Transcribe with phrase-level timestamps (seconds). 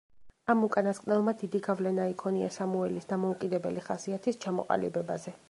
[0.53, 5.39] ამ უკანასკნელმა დიდი გავლენა იქონია სამუელის დამოუკიდებელი ხასიათის ჩამოყალიბებაზე.